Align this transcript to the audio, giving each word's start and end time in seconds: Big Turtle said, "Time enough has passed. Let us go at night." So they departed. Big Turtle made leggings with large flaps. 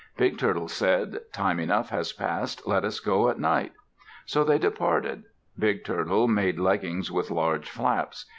Big 0.17 0.39
Turtle 0.39 0.67
said, 0.67 1.19
"Time 1.31 1.59
enough 1.59 1.89
has 1.91 2.11
passed. 2.11 2.65
Let 2.65 2.83
us 2.83 2.99
go 2.99 3.29
at 3.29 3.37
night." 3.37 3.73
So 4.25 4.43
they 4.43 4.57
departed. 4.57 5.25
Big 5.59 5.85
Turtle 5.85 6.27
made 6.27 6.57
leggings 6.57 7.11
with 7.11 7.29
large 7.29 7.69
flaps. 7.69 8.25